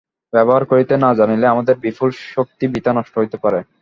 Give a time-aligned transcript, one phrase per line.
[0.33, 3.59] ব্যবহার করিতে না জানিলে আমাদের বিপুল শক্তি বৃথা নষ্ট হইতে পারে।